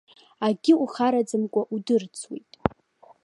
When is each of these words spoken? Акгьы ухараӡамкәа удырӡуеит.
Акгьы 0.45 0.73
ухараӡамкәа 0.83 1.61
удырӡуеит. 1.73 2.51